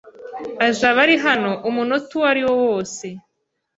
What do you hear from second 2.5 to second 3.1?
wose.